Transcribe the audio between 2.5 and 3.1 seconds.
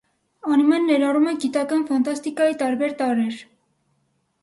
տարբեր